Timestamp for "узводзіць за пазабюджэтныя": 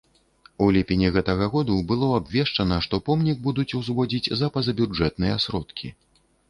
3.83-5.41